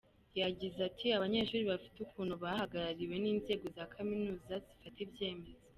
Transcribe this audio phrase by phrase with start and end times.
[0.41, 5.53] Yagize ati “Abanyeshuri bafite ukuntu bahagarariwe n’inzego za Kaminuza zifata ibyemezo.